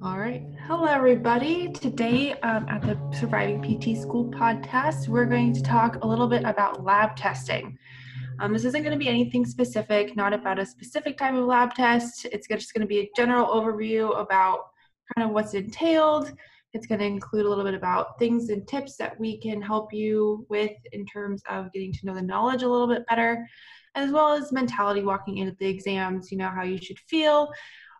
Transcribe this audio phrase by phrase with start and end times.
[0.00, 0.44] All right.
[0.66, 1.72] Hello, everybody.
[1.72, 6.44] Today um, at the Surviving PT School podcast, we're going to talk a little bit
[6.44, 7.76] about lab testing.
[8.38, 11.74] Um, this isn't going to be anything specific, not about a specific type of lab
[11.74, 12.26] test.
[12.26, 14.68] It's just going to be a general overview about
[15.16, 16.32] kind of what's entailed.
[16.74, 19.92] It's going to include a little bit about things and tips that we can help
[19.92, 23.48] you with in terms of getting to know the knowledge a little bit better,
[23.96, 27.50] as well as mentality walking into the exams, you know, how you should feel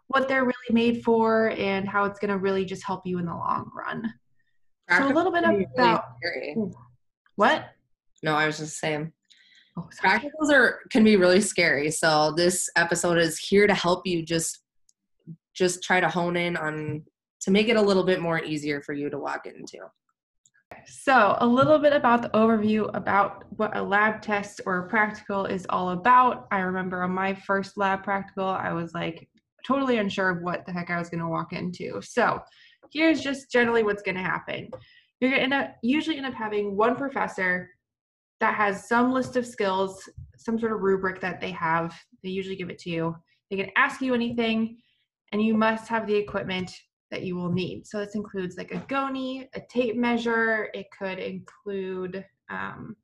[0.09, 3.27] what they're really made for and how it's going to really just help you in
[3.27, 4.13] the long run.
[4.91, 6.57] so a little bit about really
[7.37, 7.67] what?
[8.23, 9.13] No, I was just saying.
[9.77, 11.91] Oh, practicals are can be really scary.
[11.91, 14.61] So this episode is here to help you just
[15.55, 17.05] just try to hone in on
[17.41, 19.79] to make it a little bit more easier for you to walk into.
[20.87, 25.47] So, a little bit about the overview about what a lab test or a practical
[25.47, 26.47] is all about.
[26.51, 29.29] I remember on my first lab practical, I was like,
[29.67, 32.01] totally unsure of what the heck I was going to walk into.
[32.03, 32.41] So
[32.93, 34.71] here's just generally what's going to happen.
[35.21, 37.71] You're going to usually end up having one professor
[38.41, 41.95] that has some list of skills, some sort of rubric that they have.
[42.23, 43.17] They usually give it to you.
[43.51, 44.79] They can ask you anything,
[45.33, 46.71] and you must have the equipment
[47.11, 47.87] that you will need.
[47.87, 50.69] So this includes like a goni, a tape measure.
[50.75, 52.97] It could include, um,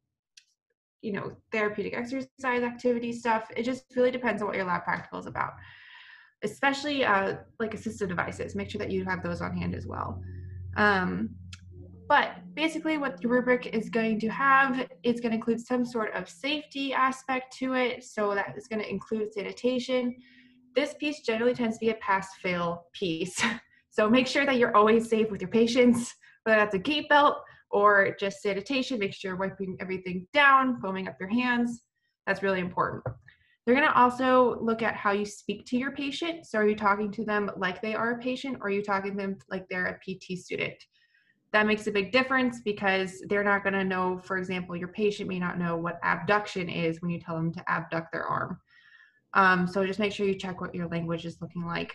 [1.00, 3.50] you know, therapeutic exercise activity stuff.
[3.56, 5.54] It just really depends on what your lab practical is about
[6.44, 8.54] especially uh, like assistive devices.
[8.54, 10.20] Make sure that you have those on hand as well.
[10.76, 11.30] Um,
[12.08, 16.14] but basically, what the rubric is going to have is going to include some sort
[16.14, 18.04] of safety aspect to it.
[18.04, 20.14] So that is going to include sanitation.
[20.74, 23.42] This piece generally tends to be a pass fail piece.
[23.90, 27.36] so make sure that you're always safe with your patients, whether that's a gait belt
[27.70, 28.98] or just sanitation.
[28.98, 31.80] Make sure you're wiping everything down, foaming up your hands.
[32.26, 33.02] That's really important.
[33.64, 36.46] They're going to also look at how you speak to your patient.
[36.46, 39.12] So, are you talking to them like they are a patient, or are you talking
[39.12, 40.74] to them like they're a PT student?
[41.52, 45.28] That makes a big difference because they're not going to know, for example, your patient
[45.28, 48.58] may not know what abduction is when you tell them to abduct their arm.
[49.32, 51.94] Um, so, just make sure you check what your language is looking like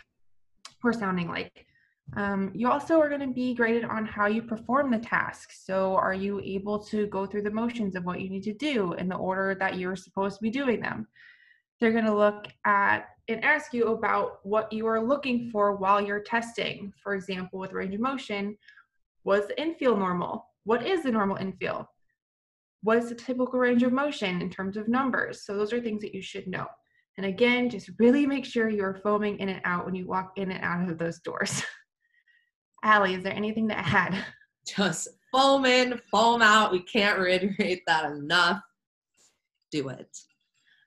[0.83, 1.67] or sounding like.
[2.15, 5.51] Um, you also are going to be graded on how you perform the task.
[5.51, 8.93] So, are you able to go through the motions of what you need to do
[8.93, 11.07] in the order that you're supposed to be doing them?
[11.79, 16.01] They're going to look at and ask you about what you are looking for while
[16.01, 16.91] you're testing.
[17.01, 18.57] For example, with range of motion,
[19.23, 20.47] was the end feel normal?
[20.63, 21.87] What is the normal end feel?
[22.81, 25.45] What is the typical range of motion in terms of numbers?
[25.45, 26.65] So those are things that you should know.
[27.17, 30.51] And again, just really make sure you're foaming in and out when you walk in
[30.51, 31.63] and out of those doors.
[32.83, 34.23] Allie, is there anything to add?
[34.65, 36.71] Just foam in, foam out.
[36.71, 38.61] We can't reiterate that enough.
[39.71, 40.17] Do it.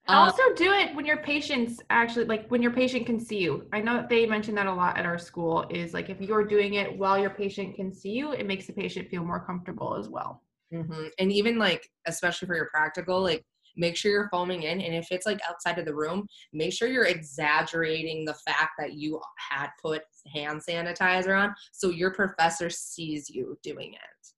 [0.08, 3.38] And um, also do it when your patients actually like when your patient can see
[3.38, 3.66] you.
[3.72, 6.44] I know that they mention that a lot at our school is like if you're
[6.44, 9.96] doing it while your patient can see you, it makes the patient feel more comfortable
[9.96, 10.42] as well.
[10.72, 11.04] Mm-hmm.
[11.18, 13.44] And even like especially for your practical, like
[13.76, 16.88] make sure you're foaming in and if it's like outside of the room make sure
[16.88, 20.02] you're exaggerating the fact that you had put
[20.34, 24.28] hand sanitizer on so your professor sees you doing it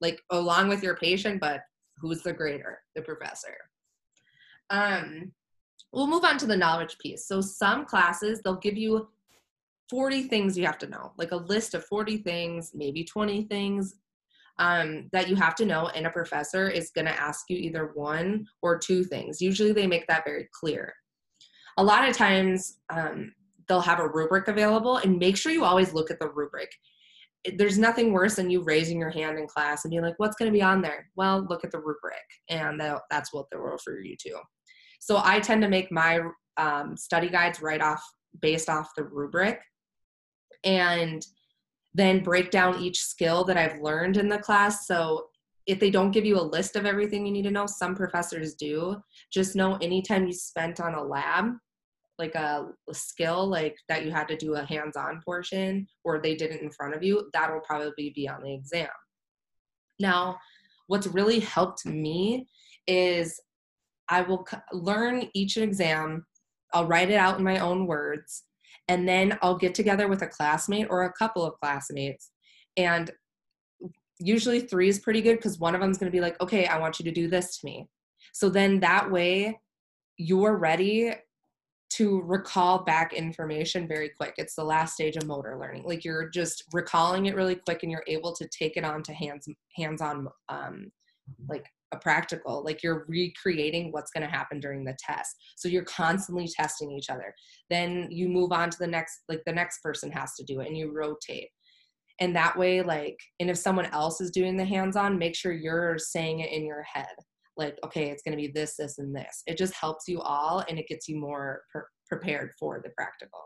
[0.00, 1.62] like along with your patient but
[1.98, 3.56] who's the grader the professor
[4.70, 5.32] um,
[5.92, 7.26] we'll move on to the knowledge piece.
[7.26, 9.08] So some classes, they'll give you
[9.90, 13.94] 40 things you have to know, like a list of 40 things, maybe 20 things
[14.58, 15.88] um, that you have to know.
[15.88, 19.40] And a professor is going to ask you either one or two things.
[19.40, 20.92] Usually they make that very clear.
[21.78, 23.32] A lot of times um,
[23.68, 26.70] they'll have a rubric available and make sure you always look at the rubric.
[27.56, 30.50] There's nothing worse than you raising your hand in class and being like, what's going
[30.50, 31.08] to be on there?
[31.14, 32.16] Well, look at the rubric.
[32.48, 34.40] And that's what they'll refer you to.
[35.00, 36.20] So I tend to make my
[36.56, 38.02] um, study guides right off
[38.40, 39.60] based off the rubric
[40.64, 41.24] and
[41.94, 44.86] then break down each skill that I've learned in the class.
[44.86, 45.26] So
[45.66, 48.54] if they don't give you a list of everything you need to know, some professors
[48.54, 48.96] do.
[49.32, 51.52] Just know anytime you spent on a lab,
[52.18, 56.34] like a, a skill like that you had to do a hands-on portion or they
[56.34, 58.88] did it in front of you, that'll probably be on the exam.
[59.98, 60.38] Now,
[60.86, 62.48] what's really helped me
[62.86, 63.40] is
[64.08, 66.26] I will learn each exam,
[66.72, 68.44] I'll write it out in my own words,
[68.88, 72.30] and then I'll get together with a classmate or a couple of classmates.
[72.76, 73.10] And
[74.18, 76.66] usually three is pretty good because one of them is going to be like, okay,
[76.66, 77.88] I want you to do this to me.
[78.32, 79.58] So then that way
[80.16, 81.12] you're ready
[81.88, 84.34] to recall back information very quick.
[84.38, 85.84] It's the last stage of motor learning.
[85.84, 89.14] Like you're just recalling it really quick and you're able to take it on to
[89.14, 90.90] hands hands-on um,
[91.48, 95.36] like a practical like you're recreating what's going to happen during the test.
[95.56, 97.34] So you're constantly testing each other.
[97.70, 100.68] Then you move on to the next like the next person has to do it
[100.68, 101.48] and you rotate.
[102.20, 105.52] And that way like and if someone else is doing the hands on make sure
[105.52, 107.14] you're saying it in your head.
[107.56, 109.42] Like okay it's going to be this this and this.
[109.46, 111.62] It just helps you all and it gets you more
[112.08, 113.40] prepared for the practical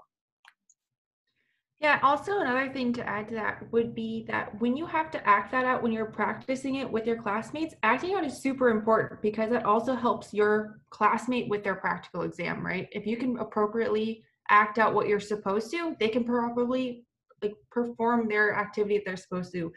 [1.81, 5.27] yeah, also another thing to add to that would be that when you have to
[5.27, 9.23] act that out when you're practicing it with your classmates, acting out is super important
[9.23, 12.87] because it also helps your classmate with their practical exam, right?
[12.93, 17.07] If you can appropriately act out what you're supposed to, they can probably
[17.41, 19.73] like perform their activity that they're supposed to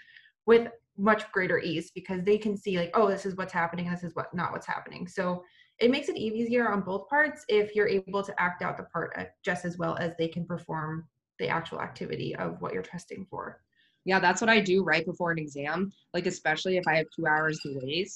[0.46, 0.68] with
[0.98, 4.14] much greater ease because they can see like, oh, this is what's happening, this is
[4.14, 5.08] what not what's happening.
[5.08, 5.42] So
[5.80, 9.14] it makes it easier on both parts if you're able to act out the part
[9.18, 11.08] uh, just as well as they can perform
[11.40, 13.62] the actual activity of what you're testing for.
[14.06, 15.92] Yeah, that's what I do right before an exam.
[16.14, 18.10] Like especially if I have two hours wait.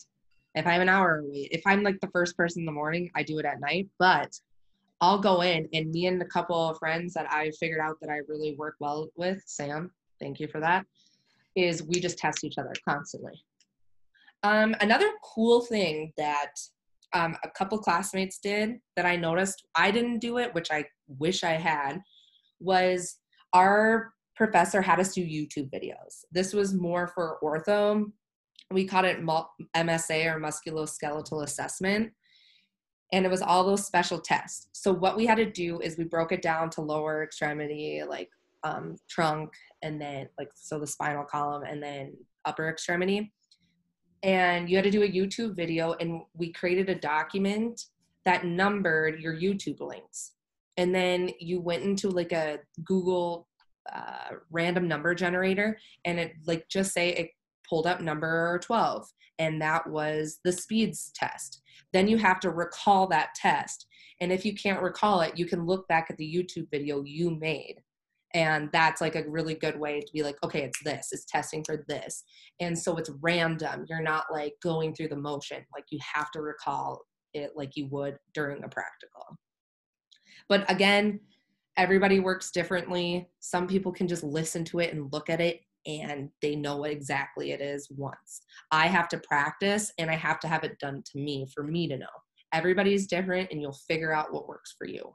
[0.56, 3.24] If I have an hour if I'm like the first person in the morning, I
[3.24, 3.88] do it at night.
[4.00, 4.32] But
[5.00, 8.10] I'll go in and me and a couple of friends that I figured out that
[8.10, 10.86] I really work well with, Sam, thank you for that,
[11.56, 13.34] is we just test each other constantly.
[14.44, 16.54] Um, another cool thing that
[17.14, 21.44] um, a couple classmates did that I noticed, I didn't do it, which I wish
[21.44, 22.02] I had,
[22.60, 23.18] was
[23.54, 26.24] our professor had us do YouTube videos.
[26.32, 28.06] This was more for ortho.
[28.72, 32.12] We called it MSA or musculoskeletal assessment.
[33.14, 34.68] And it was all those special tests.
[34.74, 38.30] So, what we had to do is we broke it down to lower extremity, like
[38.64, 42.14] um, trunk, and then, like, so the spinal column, and then
[42.44, 43.32] upper extremity.
[44.24, 47.82] And you had to do a YouTube video, and we created a document
[48.26, 50.34] that numbered your YouTube links
[50.78, 53.48] and then you went into like a Google
[53.92, 57.30] uh, random number generator and it like just say it
[57.68, 59.08] pulled up number 12
[59.40, 61.62] and that was the Speed's test.
[61.94, 63.86] Then you have to recall that test.
[64.20, 67.32] And if you can't recall it you can look back at the youtube video you
[67.32, 67.82] made.
[68.34, 71.10] And that's like a really good way to be like okay it's this.
[71.12, 72.24] It's testing for this.
[72.60, 73.86] And so it's random.
[73.88, 75.66] You're not like going through the motion.
[75.74, 77.04] Like you have to recall
[77.34, 79.38] it like you would during a practical
[80.50, 81.20] but again,
[81.78, 83.30] everybody works differently.
[83.40, 86.92] Some people can just listen to it and look at it and they know what
[86.92, 88.42] exactly it is once.
[88.72, 91.88] I have to practice and I have to have it done to me for me
[91.88, 92.06] to know.
[92.54, 95.14] Everybody's different and you'll figure out what works for you.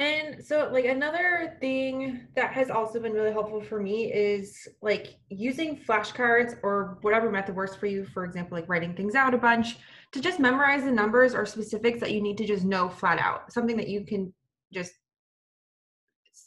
[0.00, 5.18] And so, like, another thing that has also been really helpful for me is like
[5.28, 8.06] using flashcards or whatever method works for you.
[8.06, 9.76] For example, like writing things out a bunch
[10.12, 13.52] to just memorize the numbers or specifics that you need to just know flat out.
[13.52, 14.32] Something that you can
[14.72, 14.94] just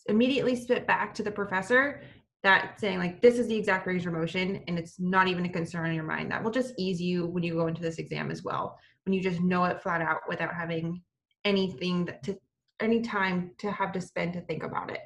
[0.07, 2.01] immediately spit back to the professor
[2.41, 5.49] that saying like this is the exact range of motion and it's not even a
[5.49, 8.29] concern in your mind that will just ease you when you go into this exam
[8.29, 11.01] as well when you just know it flat out without having
[11.45, 12.37] anything that to
[12.81, 15.01] any time to have to spend to think about it.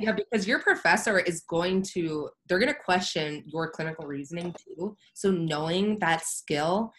[0.00, 4.96] Yeah, because your professor is going to, they're going to question your clinical reasoning too.
[5.14, 6.92] So knowing that skill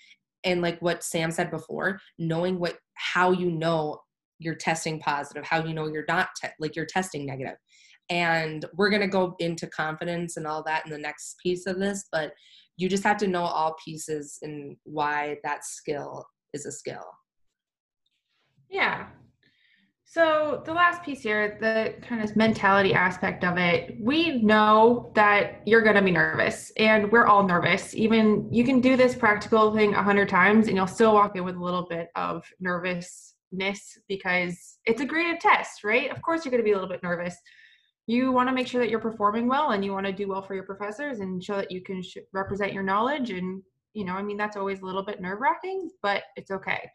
[0.44, 4.00] and like what Sam said before, knowing what, how you know
[4.40, 7.58] you're testing positive, how you know you're not, te- like you're testing negative.
[8.10, 11.80] And we're going to go into confidence and all that in the next piece of
[11.80, 12.34] this, but
[12.78, 17.06] you just have to know all pieces and why that skill is a skill.
[18.69, 19.08] Yeah,
[20.16, 25.62] so the last piece here, the kind of mentality aspect of it, we know that
[25.66, 27.94] you're going to be nervous and we're all nervous.
[27.94, 31.44] Even you can do this practical thing a hundred times and you'll still walk in
[31.44, 36.10] with a little bit of nervousness because it's a graded test, right?
[36.10, 37.36] Of course you're going to be a little bit nervous.
[38.08, 40.44] You want to make sure that you're performing well and you want to do well
[40.44, 43.32] for your professors and show that you can sh- represent your knowledge.
[43.32, 43.62] And,
[43.92, 46.89] you know, I mean, that's always a little bit nerve wracking, but it's okay.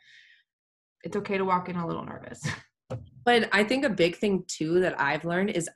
[1.02, 2.48] It's okay to walk in a little nervous.
[3.24, 5.68] But I think a big thing too that I've learned is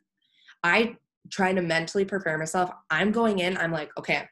[0.63, 0.97] I
[1.31, 2.71] try to mentally prepare myself.
[2.91, 4.27] I'm going in, I'm like, okay,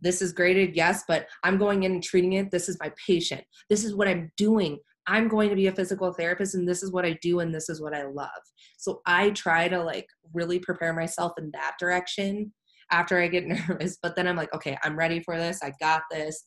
[0.00, 2.50] this is graded, yes, but I'm going in and treating it.
[2.50, 3.42] This is my patient.
[3.68, 4.78] This is what I'm doing.
[5.06, 7.68] I'm going to be a physical therapist and this is what I do and this
[7.70, 8.28] is what I love.
[8.76, 12.52] So I try to like really prepare myself in that direction
[12.92, 13.98] after I get nervous.
[14.02, 15.60] But then I'm like, okay, I'm ready for this.
[15.62, 16.44] I got this.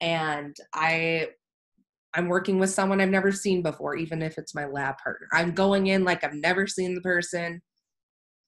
[0.00, 1.28] And I
[2.14, 5.28] I'm working with someone I've never seen before, even if it's my lab partner.
[5.32, 7.62] I'm going in like I've never seen the person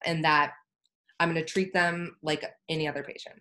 [0.05, 0.53] and that
[1.19, 3.41] I'm going to treat them like any other patient.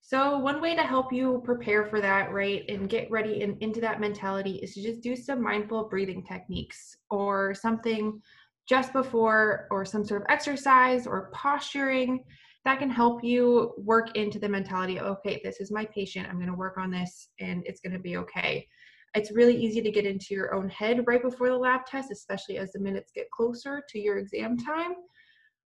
[0.00, 3.80] So, one way to help you prepare for that, right, and get ready and into
[3.80, 8.20] that mentality is to just do some mindful breathing techniques or something
[8.68, 12.24] just before, or some sort of exercise or posturing
[12.64, 16.28] that can help you work into the mentality of, okay, this is my patient.
[16.28, 18.68] I'm going to work on this and it's going to be okay.
[19.14, 22.58] It's really easy to get into your own head right before the lab test, especially
[22.58, 24.94] as the minutes get closer to your exam time.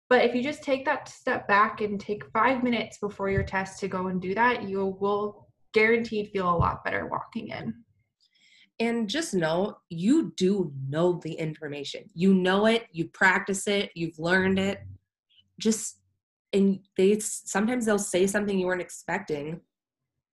[0.08, 3.80] But if you just take that step back and take five minutes before your test
[3.80, 7.74] to go and do that, you will guaranteed feel a lot better walking in.
[8.80, 12.10] And just know you do know the information.
[12.14, 14.80] You know it, you practice it, you've learned it.
[15.58, 15.98] Just
[16.54, 19.60] and they sometimes they'll say something you weren't expecting,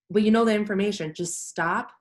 [0.10, 1.14] but you know the information.
[1.14, 1.92] Just stop,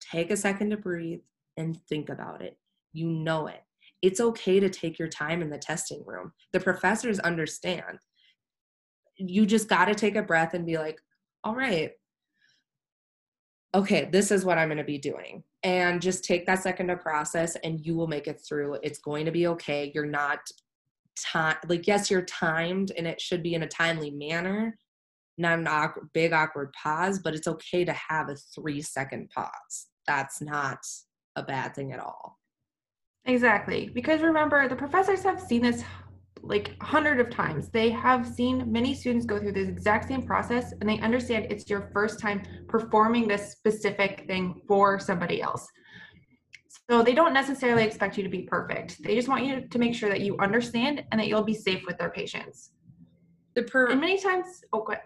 [0.00, 1.20] take a second to breathe,
[1.56, 2.56] and think about it.
[2.92, 3.62] You know it.
[4.00, 6.32] It's okay to take your time in the testing room.
[6.52, 7.98] The professors understand.
[9.16, 11.00] You just got to take a breath and be like,
[11.42, 11.90] all right,
[13.74, 15.42] okay, this is what I'm going to be doing.
[15.64, 18.78] And just take that second to process and you will make it through.
[18.84, 19.90] It's going to be okay.
[19.92, 20.38] You're not
[21.22, 24.76] time like yes, you're timed and it should be in a timely manner,
[25.36, 29.86] not an awkward, big awkward pause, but it's okay to have a 3 second pause.
[30.06, 30.80] That's not
[31.36, 32.38] a bad thing at all.
[33.24, 33.90] Exactly.
[33.92, 35.84] Because remember, the professors have seen this
[36.42, 37.68] like hundred of times.
[37.68, 41.68] They have seen many students go through this exact same process and they understand it's
[41.68, 45.66] your first time performing this specific thing for somebody else.
[46.90, 49.02] So they don't necessarily expect you to be perfect.
[49.02, 51.82] They just want you to make sure that you understand and that you'll be safe
[51.86, 52.70] with their patients.
[53.54, 55.04] The per- and many times, oh, go ahead.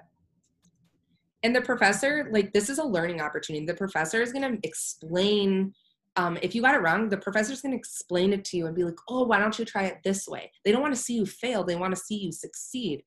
[1.43, 3.67] And the professor, like this is a learning opportunity.
[3.67, 5.75] The professor is going to explain
[6.17, 8.77] um, if you got it wrong, the professor's going to explain it to you and
[8.77, 10.53] be like, oh, why don't you try it this way?
[10.65, 13.03] They don't want to see you fail, they want to see you succeed.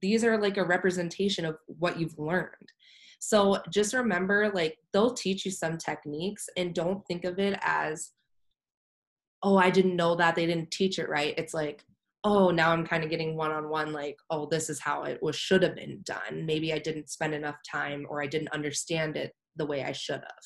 [0.00, 2.72] These are like a representation of what you've learned.
[3.18, 8.12] So just remember, like, they'll teach you some techniques and don't think of it as,
[9.42, 10.34] oh, I didn't know that.
[10.34, 11.34] They didn't teach it right.
[11.36, 11.84] It's like,
[12.24, 15.22] oh, now I'm kind of getting one on one, like, oh, this is how it
[15.22, 16.46] was should have been done.
[16.46, 20.20] Maybe I didn't spend enough time or I didn't understand it the way I should
[20.20, 20.44] have.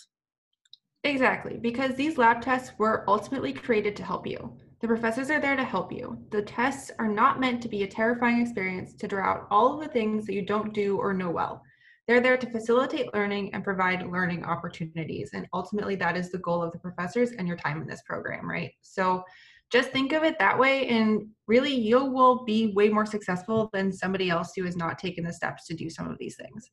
[1.05, 4.57] Exactly, because these lab tests were ultimately created to help you.
[4.81, 6.19] The professors are there to help you.
[6.31, 9.81] The tests are not meant to be a terrifying experience to draw out all of
[9.81, 11.62] the things that you don't do or know well.
[12.09, 15.31] They're there to facilitate learning and provide learning opportunities.
[15.35, 18.49] And ultimately, that is the goal of the professors and your time in this program,
[18.49, 18.73] right?
[18.83, 19.23] So
[19.71, 23.91] just think of it that way, and really, you will be way more successful than
[23.91, 26.71] somebody else who has not taken the steps to do some of these things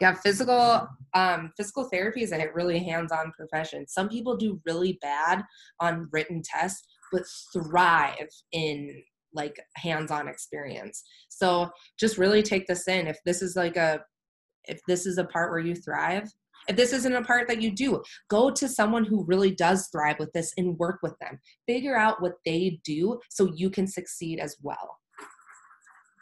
[0.00, 5.42] yeah physical um, physical therapy is a really hands-on profession some people do really bad
[5.80, 9.02] on written tests but thrive in
[9.34, 14.00] like hands-on experience so just really take this in if this is like a
[14.66, 16.28] if this is a part where you thrive
[16.68, 20.18] if this isn't a part that you do, go to someone who really does thrive
[20.18, 21.38] with this and work with them.
[21.66, 24.98] Figure out what they do so you can succeed as well.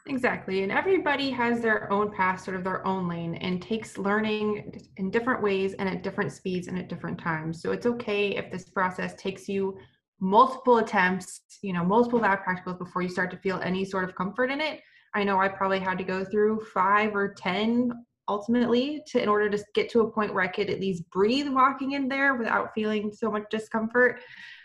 [0.06, 0.62] Exactly.
[0.62, 5.10] And everybody has their own path, sort of their own lane, and takes learning in
[5.10, 7.60] different ways and at different speeds and at different times.
[7.60, 9.76] So it's okay if this process takes you
[10.18, 14.14] multiple attempts, you know, multiple lab practicals before you start to feel any sort of
[14.14, 14.80] comfort in it.
[15.14, 17.92] I know I probably had to go through five or 10
[18.30, 21.48] ultimately to in order to get to a point where I could at least breathe
[21.48, 24.20] walking in there without feeling so much discomfort.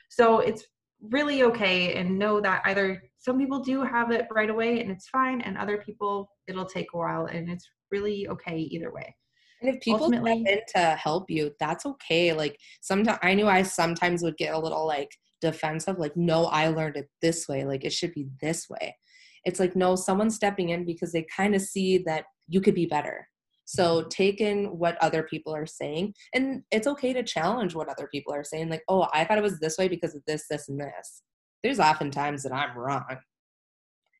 [0.10, 0.68] So it's
[1.02, 5.10] really okay and know that either some people do have it right away and it's
[5.10, 9.16] fine and other people it'll take a while and it's really okay either way.
[9.62, 12.34] And if people Ultimately, step in to help you that's okay.
[12.34, 15.10] Like sometimes i knew i sometimes would get a little like
[15.42, 17.66] defensive like no i learned it this way.
[17.66, 18.96] Like it should be this way.
[19.44, 22.86] It's like no someone's stepping in because they kind of see that you could be
[22.86, 23.28] better
[23.66, 26.14] so take in what other people are saying.
[26.34, 28.70] And it's okay to challenge what other people are saying.
[28.70, 31.24] Like, oh, I thought it was this way because of this, this, and this.
[31.64, 33.18] There's often times that I'm wrong.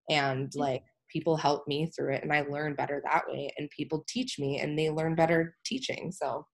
[0.10, 0.58] And mm.
[0.58, 3.52] like people help me through it and I learn better that way.
[3.58, 6.12] And people teach me and they learn better teaching.
[6.12, 6.46] So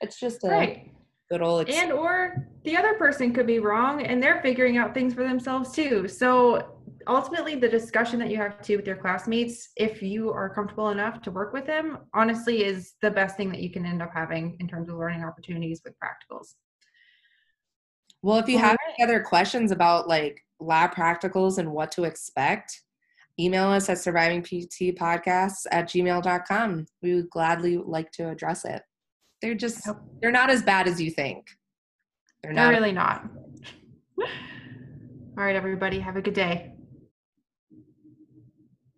[0.00, 0.90] it's just a right.
[1.32, 1.90] Good old experience.
[1.90, 5.72] And or the other person could be wrong and they're figuring out things for themselves
[5.72, 6.06] too.
[6.06, 10.90] So ultimately the discussion that you have to with your classmates if you are comfortable
[10.90, 14.10] enough to work with them honestly is the best thing that you can end up
[14.14, 16.54] having in terms of learning opportunities with practicals
[18.22, 18.94] well if you All have right.
[18.96, 22.82] any other questions about like lab practicals and what to expect
[23.40, 24.52] email us at survivingpt
[25.72, 28.82] at gmail.com we would gladly like to address it
[29.42, 29.86] they're just
[30.20, 31.50] they're not as bad as you think.
[32.42, 33.28] They're, not they're really not.
[35.38, 36.72] All right everybody have a good day